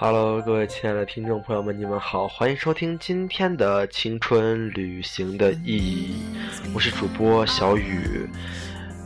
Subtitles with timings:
[0.00, 6.22] Hello，各位亲爱的听众朋友们，你们好，欢迎收听今天的青春旅行的意义。
[6.72, 8.30] 我是主播小雨。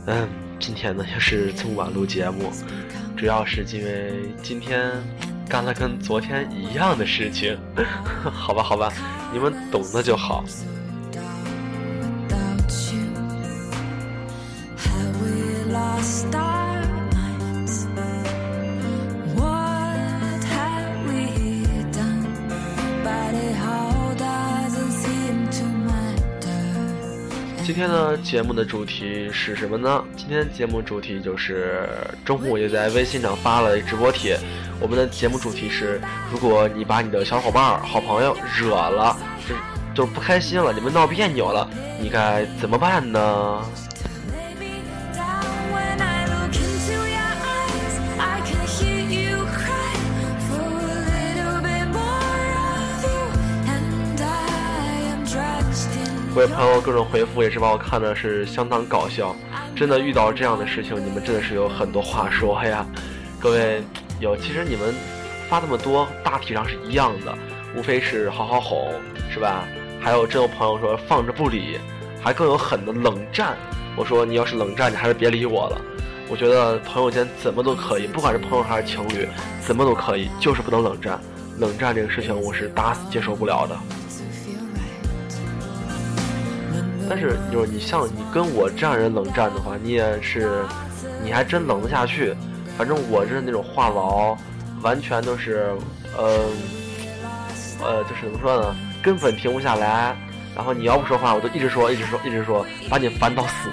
[0.05, 0.29] 嗯，
[0.59, 2.51] 今天呢又是这么晚录节目，
[3.17, 4.13] 主要是因为
[4.43, 4.91] 今天
[5.49, 7.57] 干了跟昨天一样的事情。
[8.31, 8.93] 好吧，好吧，
[9.33, 10.45] 你们懂的就好。
[27.65, 30.03] 今天呢，节目的主题是什么呢？
[30.17, 31.87] 今天节目主题就是
[32.25, 34.37] 中午也在微信上发了直播帖。
[34.81, 39.17] 我们的节目主题是：如果你把你的小伙伴、好朋友惹了，
[39.95, 41.65] 就就不开心了，你们闹别扭了，
[42.01, 43.65] 你该怎么办呢？
[56.33, 59.35] 各位朋友各种回复也是把我看的是相当搞笑，
[59.75, 62.83] 真的遇到这样的事情，你们真的是有很多话说呀。
[63.39, 63.83] 各位
[64.19, 64.95] 有，其实你们
[65.47, 67.37] 发那么多，大体上是一样的，
[67.77, 68.91] 无非是好好哄，
[69.31, 69.63] 是吧？
[70.01, 71.77] 还有真有朋友说放着不理，
[72.19, 73.55] 还更有狠的冷战。
[73.95, 75.79] 我说你要是冷战，你还是别理我了。
[76.27, 79.27] 我觉得朋友间怎么都可以，不管是朋友还是情侣，
[79.61, 81.19] 怎么都可以，就是不能冷战。
[81.59, 83.77] 冷战这个事情，我是打死接受不了的。
[87.09, 90.63] 但是就是你像你跟我这样人冷战的话，你也是，
[91.23, 92.33] 你还真冷得下去。
[92.77, 94.37] 反正我是那种话痨，
[94.81, 95.71] 完全都是，
[96.17, 96.49] 呃，
[97.81, 100.15] 呃，就是怎么说呢，根本停不下来。
[100.55, 103.69] 然后你要不说话，我就一直说，一直说，一直说，把你烦到死。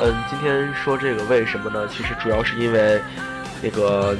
[0.00, 1.88] 嗯，今天说这个为什么呢？
[1.88, 3.00] 其实主要是因为
[3.62, 4.16] 那个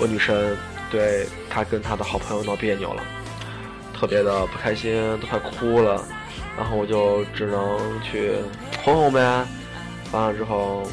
[0.00, 0.56] 我女神。
[0.92, 3.02] 对他跟他的好朋友闹别扭了，
[3.98, 6.04] 特别的不开心，都快哭了。
[6.54, 8.34] 然后我就只能去
[8.84, 9.20] 哄哄呗。
[10.12, 10.86] 完了之后，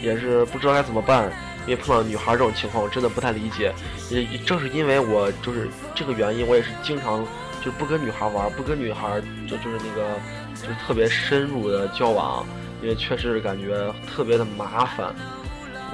[0.00, 1.32] 也是不知道该怎么办，
[1.66, 3.74] 因为碰到女孩这种情况，我真的不太理解。
[4.08, 7.26] 也正是因为我就是这个原因，我也是经常
[7.64, 10.16] 就不跟女孩玩，不跟女孩就就是那个
[10.54, 12.46] 就是特别深入的交往，
[12.80, 15.12] 因为确实感觉特别的麻烦。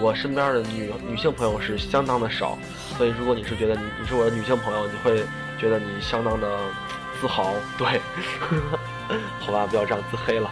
[0.02, 2.56] 我身边的女女性朋友是相当的少，
[2.96, 5.24] 所以如果你是觉得你你是我的女性朋友，你会
[5.58, 6.48] 觉得你相当的
[7.20, 8.00] 自豪，对，
[9.40, 10.50] 好吧，不要这样自黑了。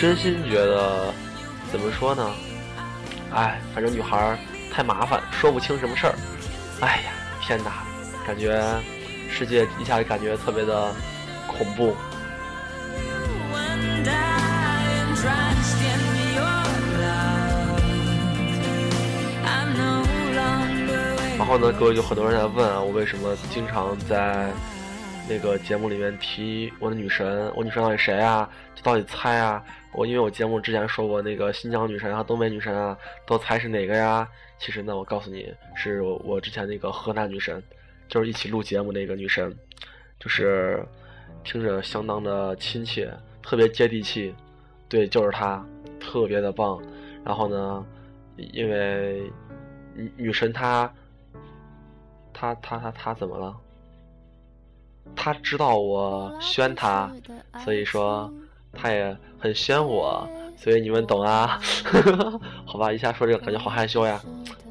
[0.00, 1.12] 真心觉得，
[1.72, 2.30] 怎么说呢？
[3.32, 4.38] 哎，反正女孩。
[4.72, 6.14] 太麻烦，说不清什么事儿。
[6.80, 7.82] 哎呀，天哪，
[8.26, 8.62] 感觉
[9.30, 10.94] 世界一下子感觉特别的
[11.46, 11.96] 恐怖。
[21.36, 24.50] 然后呢，各位就很多人在问啊，我为什么经常在
[25.28, 27.52] 那个节目里面提我的女神？
[27.54, 28.48] 我女神到底谁啊？
[28.74, 29.62] 就到底猜啊？
[29.92, 32.96] 我因为我节目之前说过那个新疆女神啊、东北女神啊，
[33.26, 34.26] 都猜是哪个呀？
[34.58, 37.62] 其实呢，我告诉你，是我之前那个河南女神，
[38.08, 39.54] 就是一起录节目那个女神，
[40.18, 40.82] 就是
[41.44, 43.12] 听着相当的亲切，
[43.42, 44.34] 特别接地气，
[44.88, 45.62] 对，就是她，
[46.00, 46.82] 特别的棒。
[47.22, 47.86] 然后呢，
[48.36, 49.30] 因为
[49.94, 50.90] 女女神她，
[52.32, 53.54] 她她她她怎么了？
[55.14, 57.10] 他知道我宣他，
[57.64, 58.32] 所以说
[58.72, 60.28] 他也很宣我。
[60.60, 61.60] 所以你们懂啊，
[62.66, 64.20] 好吧，一下说这个感觉好害羞呀，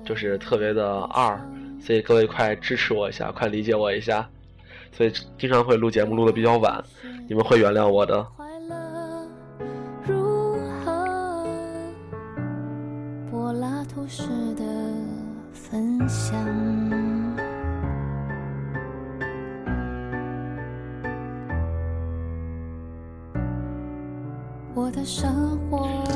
[0.03, 1.39] 就是特别的二，
[1.81, 4.27] 所以各位快支持我一下，快理解我一下，
[4.91, 6.83] 所以经常会录节目录的比较晚，
[7.29, 8.27] 你们会原谅我的。
[13.31, 14.23] 柏拉图式
[14.55, 14.65] 的
[15.53, 17.06] 分享。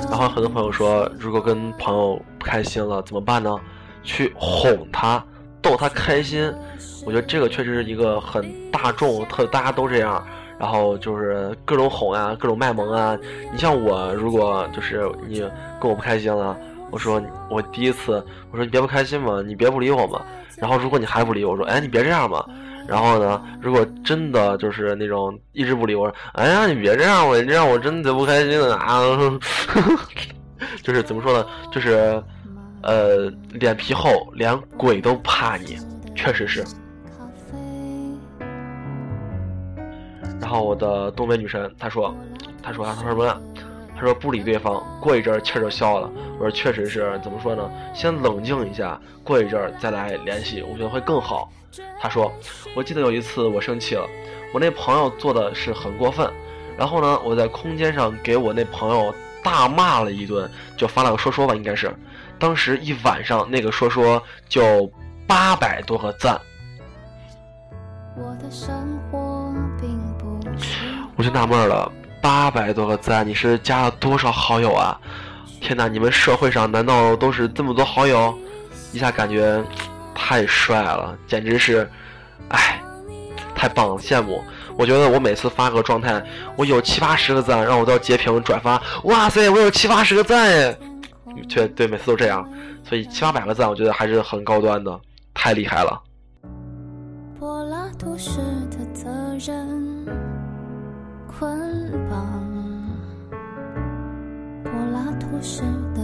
[0.10, 3.60] 然后很多朋友说，如果跟朋友不开心了怎么办呢？
[4.04, 5.24] 去哄他，
[5.62, 6.52] 逗他开心。
[7.06, 10.24] 我觉得这个确实是一个很大众，特大家都这样。
[10.60, 13.18] 然后就是各种哄啊，各种卖萌啊。
[13.52, 15.40] 你像我，如果就是你
[15.80, 16.56] 跟我不开心了，
[16.92, 20.22] 我说我第一次，我说你别不开心嘛，你别不理我嘛。
[20.58, 22.46] 然后如果你还不理我，我说哎你别这样嘛。
[22.92, 23.42] 然后呢？
[23.62, 29.00] 如果真的就是那种一直不理我，哎呀，你别这样，我这样我真的不开心了啊！
[30.84, 31.46] 就是怎么说呢？
[31.72, 32.22] 就是
[32.84, 35.78] 呃，脸皮厚，连鬼都怕你，
[36.18, 36.66] 确实是。
[40.42, 42.14] 然后我的东北女神她说，
[42.62, 43.42] 她说她说什么？
[43.96, 46.12] 她说不理对方，过一阵儿气儿就消了。
[46.38, 47.72] 我说确实是，怎么说呢？
[47.94, 51.50] 先冷静一下，过一阵儿再来联系，我觉得会更好。
[52.00, 52.32] 她说，
[52.76, 54.08] 我记得有一次我生气了，
[54.54, 56.30] 我那朋友做的是很过分，
[56.78, 59.14] 然后呢，我在空间上给我那朋友
[59.44, 61.94] 大骂了一顿，就发了个说说吧，应该是。
[62.40, 64.92] 当时一晚上那个说说就
[65.28, 66.42] 八百多个赞，
[71.16, 75.00] 我就纳闷了，八百多个赞，你是加了多少好友啊？
[75.62, 78.36] 天哪，你们社会上难道都是这么多好友？
[78.92, 79.64] 一下感觉
[80.14, 81.90] 太帅了，简直是，
[82.50, 82.82] 哎，
[83.56, 84.42] 太棒了，羡慕。
[84.78, 86.24] 我觉得我每次发个状态，
[86.56, 88.82] 我有七八十个赞，让我都要截屏转发。
[89.04, 90.78] 哇塞，我有七八十个赞哎！
[91.48, 92.48] 确对，每次都这样，
[92.84, 95.00] 所以七八百个赞，我觉得还是很高端的，
[95.34, 96.02] 太厉害了。
[97.40, 99.10] 柏拉图式的责
[99.40, 100.06] 任
[101.28, 102.42] 捆绑，
[104.64, 105.62] 柏拉图式
[105.96, 106.02] 的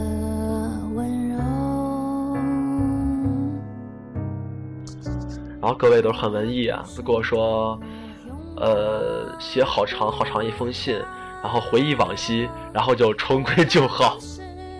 [0.96, 1.27] 温柔。
[5.68, 7.78] 然后各位都是很文艺啊，都跟我说，
[8.56, 10.98] 呃，写好长好长一封信，
[11.44, 14.18] 然后回忆往昔，然后就重归旧好。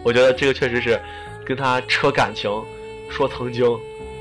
[0.02, 0.98] 我觉得这个确实是
[1.46, 2.50] 跟他扯感情，
[3.10, 3.66] 说曾经，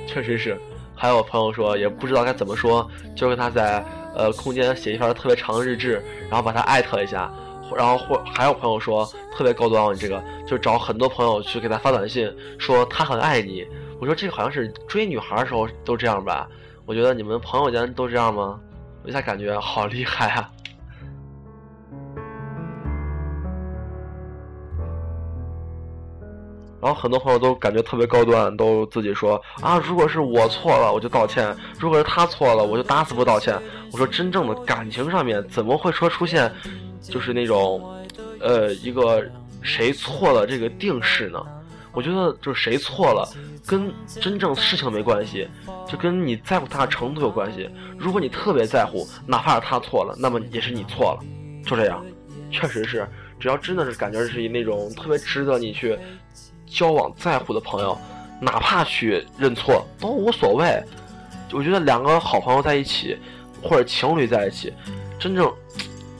[0.09, 0.61] 确实是。
[0.97, 3.85] 还有朋友说也不知道该怎么说，就跟他在
[4.17, 7.33] 呃空间写一篇特别长的日志，然后把他艾特一下，
[7.77, 12.29] 然后或还有朋友说特别高端，你这个就找很多朋友去给他发短信，
[12.59, 13.65] 说他很爱你。
[13.99, 16.49] 我说这好像是追女孩的时候都这样吧？
[16.85, 18.61] 我觉得你们朋友间都这样吗？
[19.03, 20.51] 我一下感觉好厉害啊！
[26.81, 33.59] 然后很多朋友都感觉特别高端，都自己说啊，如果是我错了，我就道歉；如果是他错了，我就打死不道歉。
[33.93, 36.53] 我说真正的感情上面怎么会说出现，
[37.01, 37.83] 就是那种，
[38.41, 39.25] 呃，一个
[39.63, 41.43] 谁错了这个定式呢？
[41.97, 43.27] 我觉得就是谁错了，
[43.67, 43.91] 跟
[44.21, 45.49] 真正事情没关系，
[45.89, 47.69] 就跟你在乎他的程度有关系。
[47.97, 51.25] 如果你特别在乎，哪怕是他错了，那么也是你错了，
[51.65, 52.05] 就这样。
[52.51, 53.09] 确实是，
[53.41, 55.99] 只要真的是感觉是那种特别值得你去。
[56.69, 57.97] 交往在乎的朋友，
[58.41, 60.83] 哪怕去认错都无所谓。
[61.53, 63.17] 我觉得两个好朋友在一起，
[63.63, 64.75] 或者情侣在一起，
[65.17, 65.51] 真正，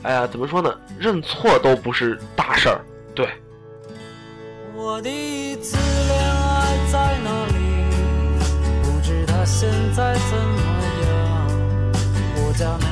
[0.03, 0.73] 哎呀，怎么说呢？
[0.97, 2.79] 认错都不是大事儿。
[3.13, 3.27] 对。
[4.79, 5.01] 我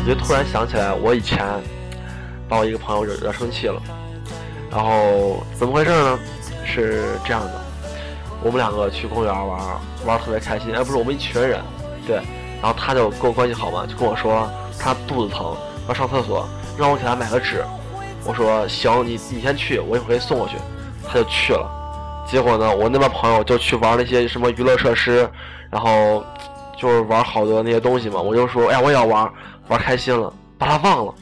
[0.08, 1.46] 就突然想起来，我以前
[2.50, 3.80] 把我一个朋友惹惹生气了，
[4.72, 6.20] 然后怎么回事呢？
[6.66, 7.62] 是这样的，
[8.42, 9.62] 我们两个去公园玩，
[10.06, 10.74] 玩特别开心。
[10.74, 11.62] 哎，不是我们一群人，
[12.08, 12.16] 对。
[12.64, 14.50] 然后他就跟我关系好嘛，就跟我说
[14.80, 15.56] 他肚子疼，
[15.88, 16.50] 要上厕所，
[16.80, 17.64] 让我给他买个纸。
[18.24, 20.56] 我说行，你你先去，我一会儿送过去。
[21.16, 21.72] 他就去了。
[22.28, 25.30] 结果呢，我那边朋友就去玩那些什么娱乐设施，
[25.72, 26.22] 然后
[26.78, 28.20] 就是玩好多那些东西嘛。
[28.20, 29.32] 我就说，哎呀，我也要玩，
[29.70, 31.14] 玩开心了，把他忘了。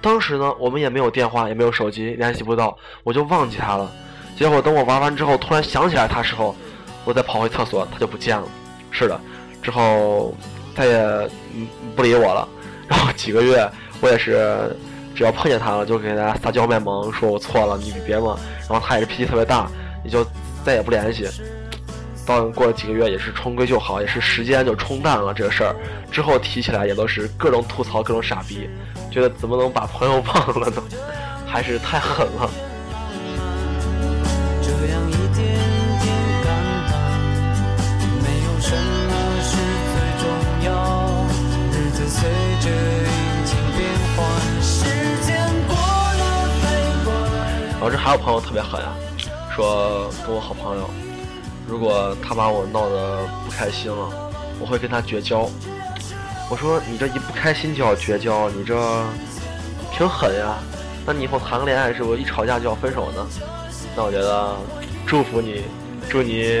[0.00, 3.90] 当时呢，我们也没有电话，也没有手机，联系不到，我就忘记他了。
[4.36, 6.54] 结果等我玩完之后，突然想起来他时候，
[7.04, 8.46] 我再跑回厕所，他就不见了。
[8.90, 9.18] 是的，
[9.62, 10.34] 之后
[10.76, 11.30] 再也
[11.96, 12.46] 不理我了。
[12.86, 13.68] 然后几个月，
[14.02, 14.76] 我也是
[15.14, 18.36] 只要碰见他了，就给大家撒娇卖萌，说我错了，你别嘛。
[18.68, 19.70] 然后他也是脾气特别大，
[20.04, 20.26] 也就
[20.64, 21.28] 再也不联系。
[22.26, 25.76] 到过了几个月，也是重归就好，也是时间就冲淡了这个事儿。
[26.10, 28.68] 之后提起来也都是各种吐槽，各种傻逼，
[29.10, 30.82] 觉得怎么能把朋友 忘了呢？
[31.46, 32.50] 还是太狠了。
[47.84, 48.96] 我这还有朋友特别狠啊，
[49.54, 50.88] 说跟我好朋友，
[51.68, 54.08] 如果他把我闹得不开心了，
[54.58, 55.46] 我会跟他绝交。
[56.48, 58.74] 我说你这一不开心就要绝交，你这
[59.92, 60.56] 挺狠呀。
[61.04, 63.26] 那你以后谈个恋爱是不是一吵架就要分手呢？
[63.94, 64.56] 那我觉得
[65.06, 65.64] 祝福你，
[66.08, 66.56] 祝你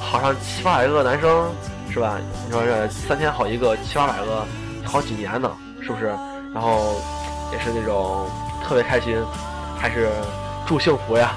[0.00, 1.50] 好上七八百个男生
[1.90, 2.20] 是吧？
[2.46, 4.46] 你说这三天好一个，七八百个
[4.84, 5.50] 好几年呢，
[5.80, 6.06] 是不是？
[6.54, 7.02] 然后
[7.50, 8.28] 也是那种
[8.62, 9.16] 特别开心，
[9.76, 10.08] 还是。
[10.72, 11.34] 祝幸福呀！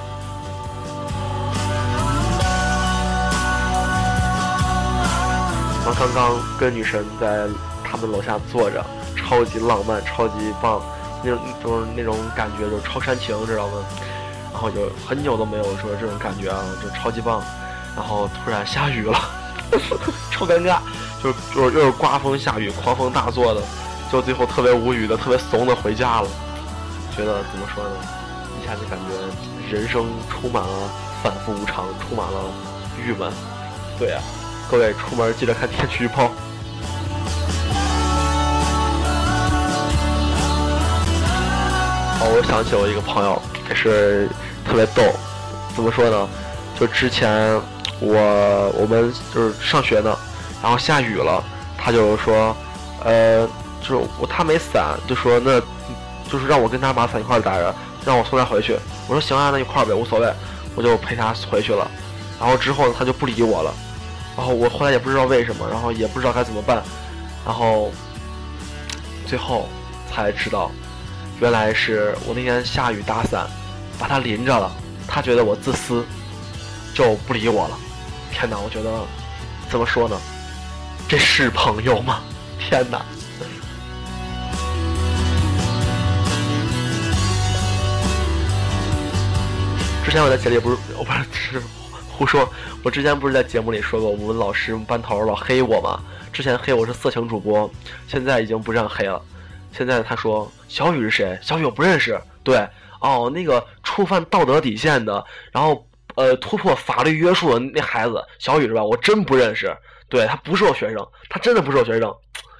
[5.85, 7.45] 我刚刚跟女神在
[7.83, 8.81] 他们楼下坐着，
[9.13, 10.81] 超级浪漫，超级棒，
[11.21, 13.73] 那种就是那种感觉，就超煽情，知道吗？
[14.53, 17.43] 然后就很久都没有说这种感觉啊，就超级棒。
[17.93, 19.19] 然后突然下雨了，
[20.31, 20.77] 超尴尬，
[21.21, 23.61] 就就是又是刮风下雨，狂风大作的，
[24.09, 26.27] 就最后特别无语的、特别怂的回家了。
[27.13, 27.95] 觉得怎么说呢？
[28.65, 29.13] 一下就感觉
[29.71, 30.89] 人生充满了
[31.21, 32.51] 反复无常，充满了
[32.97, 33.31] 郁闷。
[33.99, 34.19] 对呀，
[34.71, 36.31] 各位出门记得看天气预报。
[42.19, 44.27] 哦，我想起我一个朋友，也是
[44.65, 45.03] 特别逗。
[45.75, 46.27] 怎么说呢？
[46.79, 47.61] 就之前
[47.99, 50.17] 我我们就是上学呢，
[50.63, 51.43] 然后下雨了，
[51.77, 52.57] 他就说，
[53.03, 53.47] 呃，
[53.79, 55.61] 就是我他没伞，就说那，
[56.27, 58.77] 就是让我跟他把伞一块带着，让我送他回去。
[59.07, 60.31] 我说行啊，那一块呗，无所谓，
[60.75, 61.89] 我就陪他回去了。
[62.39, 63.73] 然后之后他就不理我了，
[64.37, 66.83] 然后我后来也不知道为什么，然后也不知道该怎么办，
[67.45, 67.91] 然后
[69.25, 69.67] 最后
[70.11, 70.71] 才知道。
[71.41, 73.45] 原来是我那天下雨打伞，
[73.99, 74.71] 把他淋着了。
[75.07, 76.05] 他觉得我自私，
[76.93, 77.77] 就不理我了。
[78.31, 78.89] 天哪，我觉得
[79.69, 80.17] 怎么说呢？
[81.07, 82.21] 这是朋友吗？
[82.57, 83.05] 天哪！
[90.05, 91.59] 之前我在节目里不是，我不是
[92.07, 92.47] 胡说。
[92.83, 95.99] 我之前不是在节目里说过，我们老师班头老黑我吗？
[96.31, 97.69] 之前黑我是色情主播，
[98.07, 99.19] 现在已经不这样黑了。
[99.73, 101.37] 现在他说小雨是谁？
[101.41, 102.17] 小雨我不认识。
[102.43, 102.57] 对，
[103.01, 108.83] 哦，那个触犯道德底线的，然后呃突破法律约束的那孩子，小雨是吧？
[108.83, 109.75] 我真不认识。
[110.07, 112.15] 对他不是我学生，他真的不是我学生，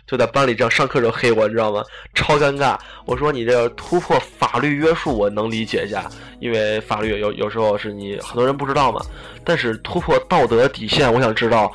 [0.07, 1.83] 就在班里这样上课时候黑我，你知道吗？
[2.13, 2.77] 超尴尬。
[3.05, 6.09] 我说你这突破法律约束我能理解一下，
[6.39, 9.03] 因为法律有有时候是你很多人不知道嘛。
[9.43, 11.71] 但是突破道德底线，我想知道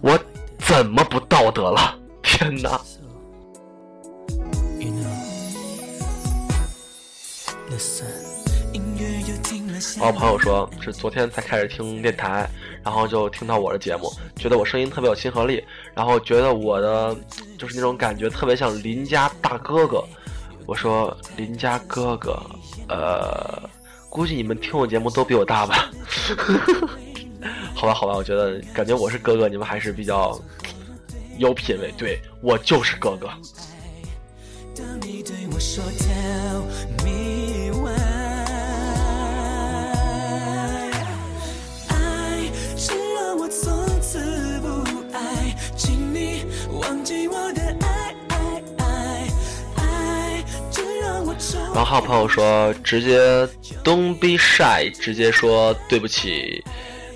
[0.00, 0.18] 我
[0.58, 1.96] 怎么不道德了？
[2.22, 2.80] 天哪！
[10.00, 12.48] 我朋友说是昨天才开始听电台，
[12.84, 15.62] 然后就听到我的节目，觉得我声音特别有亲和力，
[15.94, 17.16] 然后觉得我的
[17.58, 20.04] 就是那种感觉特别像邻家大哥哥。
[20.66, 22.40] 我说邻家哥哥，
[22.88, 23.68] 呃，
[24.08, 25.90] 估计你们听我节目都比我大吧？
[27.74, 30.40] 好吧，好吧，我觉得感觉我是哥哥，你们还是比较
[31.38, 31.92] 有品位。
[31.98, 33.28] 对我就是哥哥。
[34.76, 35.00] 然后
[36.70, 37.41] 还
[51.96, 53.18] 有朋友说，直接
[53.84, 56.64] Don't be shy，直接说对不起，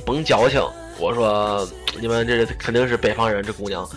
[0.04, 0.60] 甭矫情。
[0.98, 1.66] 我说
[2.00, 3.88] 你们这肯定是北方人，这姑娘，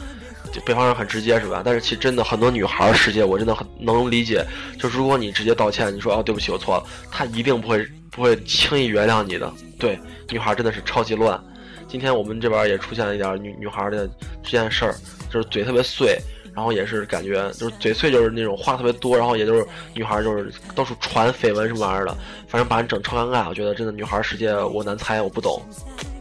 [0.66, 1.62] 北方人很直接是吧？
[1.64, 4.46] 但是其实真的很多女孩世界，我真的很能理解。
[4.80, 9.52] 就如果你直接道歉，你说啊对不起我错了，她一定不会不会轻易原谅你的。
[9.78, 11.42] 对，女孩真的是超级乱。
[11.88, 14.08] 今天我们这边也出现了一点女女孩的
[14.44, 14.96] 这件事儿，
[15.32, 16.18] 就是嘴特别碎。
[16.60, 22.14] 然后也是感觉就是嘴碎，就是那种话特别多，然后也就是女孩就是到处传绯闻什么玩意儿的，
[22.50, 23.48] 反正把人整超尴尬。
[23.48, 25.66] 我觉得真的女孩世界我难猜，我不懂，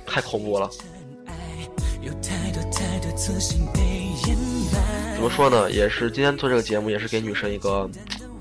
[0.07, 0.71] 太恐怖了。
[5.16, 5.68] 怎么说呢？
[5.73, 7.90] 也是今天做这个节目，也是给女神一个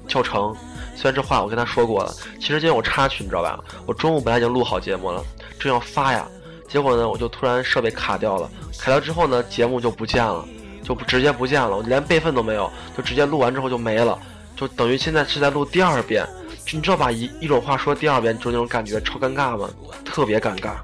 [0.07, 0.55] 教程。
[0.95, 3.59] 虽然这话我跟她说过了，其实今天我插曲你知道吧？
[3.87, 5.23] 我中午本来已经录好节目了，
[5.59, 6.27] 正要发呀，
[6.67, 10.47] 结果呢我就突然设备卡掉了，卡掉之后呢节目就不见了。
[10.87, 14.17] 就直接不见了，我连备份都没有，就直接录完之后就没了，
[14.55, 16.25] 就等于现在是在录第二遍。
[16.71, 19.69] 你知道把一一种话说第二遍，就那种感觉超尴尬吗？
[20.05, 20.75] 特别尴尬。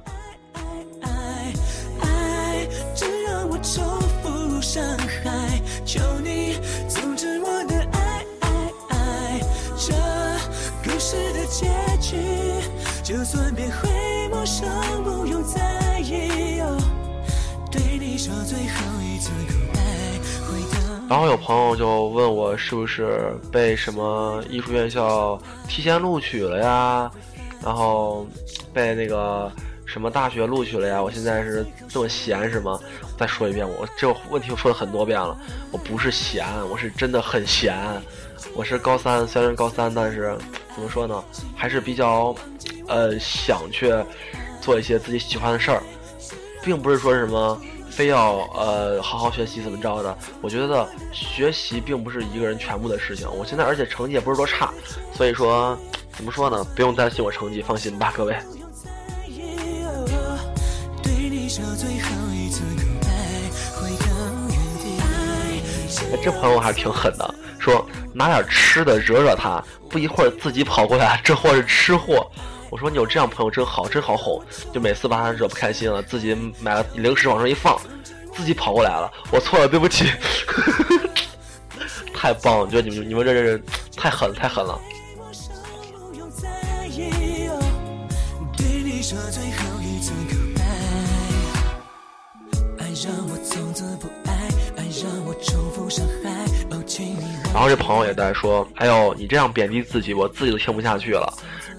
[21.14, 27.12] 然后有朋友就问我是不是被什么艺术院校提前录取了呀？
[27.64, 28.26] 然后
[28.74, 29.52] 被那个
[29.86, 31.00] 什么大学录取了呀？
[31.00, 32.80] 我现在是这么闲是吗？
[33.16, 35.38] 再说一遍，我这个问题我说了很多遍了，
[35.72, 37.78] 我不是闲，我是真的很闲。
[38.56, 40.36] 我是高三，虽然高三，但是
[40.74, 41.24] 怎么说呢，
[41.56, 42.36] 还是比较
[42.88, 43.94] 呃想去
[44.60, 45.84] 做一些自己喜欢的事儿，
[46.64, 47.62] 并不是说什么。
[47.96, 50.18] 非要呃好好学习怎么着的？
[50.42, 53.28] 我觉得学习并不是一个人全部的事情。
[53.32, 54.74] 我现在而且成绩也不是多差，
[55.14, 55.78] 所以说
[56.12, 56.66] 怎么说呢？
[56.76, 58.36] 不用担心我成绩，放心吧，各位。
[66.24, 72.26] 这朋友还是挺狠的，说拿点吃的惹惹他，不一会儿自己跑过来，这货是吃货。
[72.74, 74.44] 我说你有这样朋友真好，真好哄。
[74.74, 77.80] 就每次把他惹不开心了，自己买了零食往上一放，
[78.36, 79.12] 自己跑过来了。
[79.32, 80.06] 我错了，对不起。
[82.16, 83.64] 太棒了，觉得你们你们这人
[83.96, 84.80] 太狠太狠了。
[97.54, 101.32] 然后这朋友也在说：“哎呦，你这样贬低自己，我自己都听不下去了。”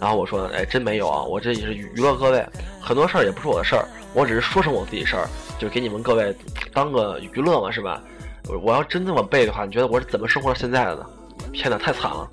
[0.04, 2.46] 然后我说：“哎，真没有啊，我这也是娱乐各位，
[2.78, 5.26] 很多事儿也不是我的事儿，我只是说成我自己事儿，
[5.58, 6.36] 就给你们各位
[6.74, 8.04] 当个娱乐嘛，是吧？
[8.50, 11.06] 我我要真这么背的话，你觉得我是怎么生活到现在的呢？
[11.54, 12.30] 天哪，太惨了！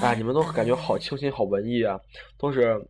[0.00, 2.00] 哎，你们都感觉好清新、好文艺啊，
[2.38, 2.82] 都是。”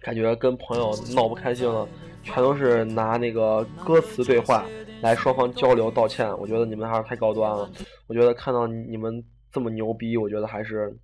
[0.00, 1.86] 感觉跟朋友闹不开心了，
[2.22, 4.64] 全都是拿那个歌词对话
[5.00, 6.28] 来双方交流道歉。
[6.38, 7.70] 我觉得你们还是太高端了。
[8.06, 10.94] 我觉得看到你们这么牛逼，我觉得还是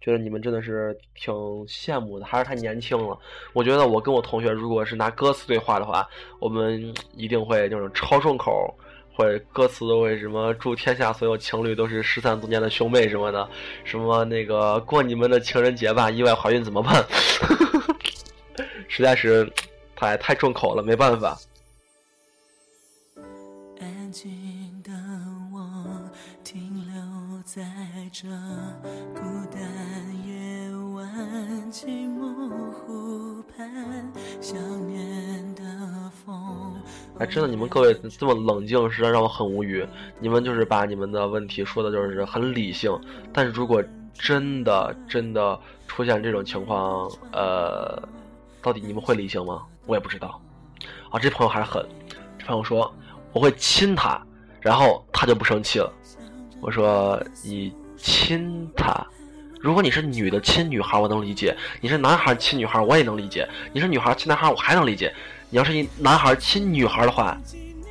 [0.00, 1.34] 觉得你们真的是挺
[1.66, 3.18] 羡慕的，还是太年轻了。
[3.52, 6.08] 我觉得我跟我同学如果是拿歌词对话的话，
[6.40, 8.72] 我们一定会就是超顺口，
[9.16, 13.48] 或者歌词都会什么祝天下所有情侣都是失散多年的兄妹什么的，
[13.84, 17.04] 什么那个过你们的情人节吧，意外怀孕怎么办？
[18.88, 19.50] 实在是
[19.96, 21.36] 太太重口了，没办法。
[28.22, 29.20] 孤
[29.52, 29.62] 单
[30.26, 31.86] 夜晚寂
[32.18, 34.58] 寞湖畔想
[34.88, 35.62] 念的
[36.10, 36.74] 风
[37.20, 39.86] 哎，真的，你们各位这么冷静，实在让我很无语。
[40.18, 42.90] 你们就是把你们的问题说的，就是很理性。
[43.32, 43.80] 但是如果
[44.14, 45.56] 真的真的
[45.86, 48.02] 出现这种情况，呃。
[48.60, 49.62] 到底你们会理性吗？
[49.86, 50.40] 我也不知道。
[51.10, 51.86] 啊，这朋友还是狠。
[52.36, 52.92] 这朋友说
[53.32, 54.20] 我会亲他，
[54.60, 55.90] 然后他就不生气了。
[56.60, 59.06] 我说你亲他，
[59.60, 65.12] 如果你是女的亲女孩，我能理解；你是男孩亲女孩，我也能理解；你是女孩亲男孩，我还能理解。
[65.50, 67.36] 你要是一男孩亲女孩的话，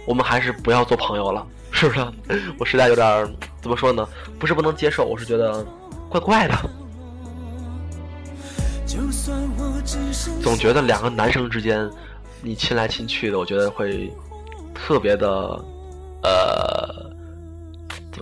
[0.05, 2.07] 我们还是不要做朋友了，是不是？
[2.57, 4.07] 我实在有点怎么说呢？
[4.39, 5.65] 不是不能接受，我是觉得
[6.09, 6.55] 怪怪的。
[10.41, 11.89] 总觉得两个男生之间，
[12.41, 14.11] 你亲来亲去的，我觉得会
[14.73, 15.27] 特别的，
[16.23, 17.06] 呃，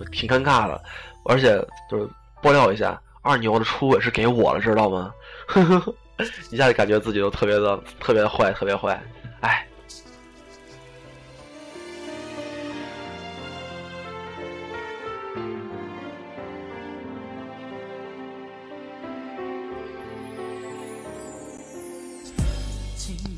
[0.06, 0.82] 挺尴尬的，
[1.24, 1.56] 而且
[1.90, 2.08] 就是
[2.42, 5.12] 爆料一下，二牛的初吻是给我了，知道吗？
[6.50, 9.00] 一下子感觉自己都特别的特别的坏，特别坏，
[9.40, 9.66] 哎。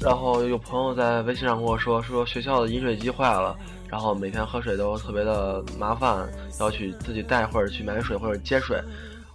[0.00, 3.58] 然后有朋友在微信上跟我说，说学校的饮水机坏了，
[3.90, 6.28] 然后每天喝水都特别的麻烦，
[6.60, 8.78] 要去自己带或者去买水或者接水。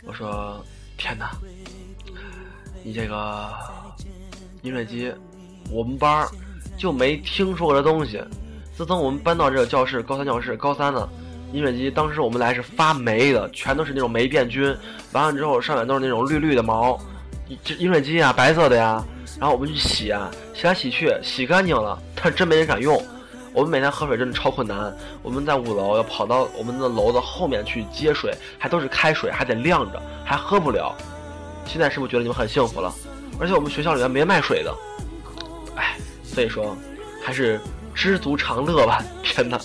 [0.05, 0.63] 我说
[0.97, 1.31] 天哪，
[2.83, 3.49] 你这个
[4.61, 5.11] 饮水机，
[5.71, 6.29] 我们班儿
[6.77, 8.23] 就没听说过这东西。
[8.75, 11.07] 自从我们搬到这个教室，高三教室，高三的，
[11.51, 14.75] 饮水机当时我们来是发霉的，全都是那种霉变菌，
[15.11, 16.99] 完了之后上面都是那种绿绿的毛。
[17.63, 19.03] 这饮水机啊，白色的呀。
[19.39, 23.03] 然后我们去洗啊，洗来洗去，洗干净了，但真没人敢用。
[23.53, 24.93] 我们每天喝水真的超困难。
[25.21, 30.95] 我们在五楼要跑到我们的楼的后面去接水，还都是开水，还得晾着，还喝不了。
[31.65, 32.93] 现在是不是觉得你们很幸福了？
[33.39, 34.75] 而且我们学校里面没卖水的。
[35.75, 36.75] 哎，所以说，
[37.23, 37.59] 还是
[37.93, 39.03] 知足常乐吧。
[39.23, 39.57] 天哪！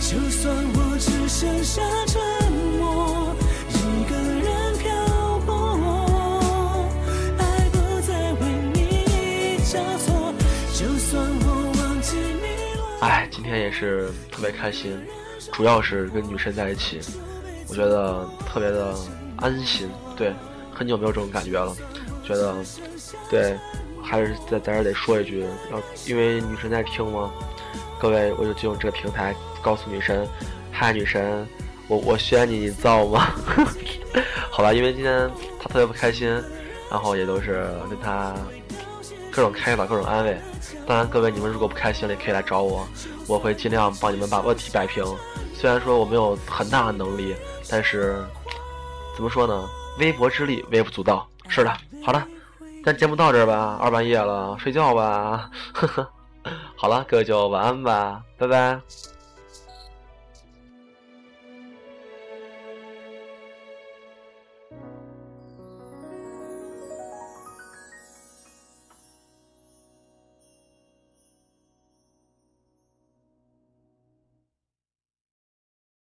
[0.00, 2.22] 就算我只剩下沉
[13.48, 14.94] 今天也是特别开心，
[15.54, 17.00] 主要是跟女神在一起，
[17.70, 18.94] 我觉得特别的
[19.38, 19.88] 安心。
[20.14, 20.34] 对，
[20.70, 21.74] 很久没有这种感觉了，
[22.22, 22.54] 觉得
[23.30, 23.56] 对，
[24.02, 27.32] 还是在在这得说一句，要因为女神在听吗？
[27.98, 30.28] 各位，我就就用这个平台告诉女神，
[30.70, 31.48] 嗨，女神，
[31.86, 33.32] 我我宣你，你造吗？
[34.52, 35.26] 好吧，因为今天
[35.58, 36.28] 她特别不开心，
[36.90, 38.34] 然后也都是跟她。
[39.38, 40.36] 各种开导，各种安慰。
[40.84, 42.84] 当然，各位你们如果不开心了，也可以来找我，
[43.28, 45.04] 我会尽量帮你们把问题摆平。
[45.54, 47.36] 虽然说我没有很大的能力，
[47.70, 48.16] 但是
[49.14, 49.64] 怎么说呢？
[50.00, 51.24] 微薄之力，微不足道。
[51.48, 51.72] 是的，
[52.04, 52.26] 好了，
[52.84, 55.48] 咱节目到这儿吧，二半夜了，睡觉吧。
[55.72, 56.08] 呵呵，
[56.74, 58.80] 好了，各位就晚安吧，拜拜。